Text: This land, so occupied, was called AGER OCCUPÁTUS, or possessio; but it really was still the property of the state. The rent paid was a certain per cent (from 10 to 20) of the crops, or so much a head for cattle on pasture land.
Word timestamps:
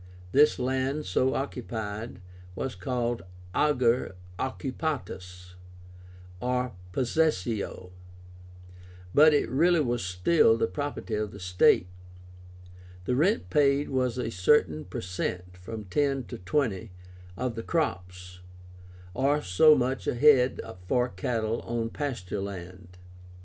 This 0.31 0.57
land, 0.57 1.05
so 1.05 1.35
occupied, 1.35 2.21
was 2.55 2.73
called 2.73 3.21
AGER 3.53 4.15
OCCUPÁTUS, 4.39 5.53
or 6.39 6.71
possessio; 6.91 7.91
but 9.13 9.31
it 9.31 9.47
really 9.47 9.79
was 9.79 10.03
still 10.03 10.57
the 10.57 10.65
property 10.65 11.13
of 11.13 11.29
the 11.29 11.39
state. 11.39 11.85
The 13.05 13.15
rent 13.15 13.51
paid 13.51 13.89
was 13.89 14.17
a 14.17 14.31
certain 14.31 14.85
per 14.85 15.01
cent 15.01 15.55
(from 15.55 15.83
10 15.85 16.23
to 16.23 16.39
20) 16.39 16.89
of 17.37 17.53
the 17.53 17.61
crops, 17.61 18.39
or 19.13 19.43
so 19.43 19.75
much 19.75 20.07
a 20.07 20.15
head 20.15 20.59
for 20.87 21.09
cattle 21.09 21.59
on 21.61 21.91
pasture 21.91 22.41
land. 22.41 22.97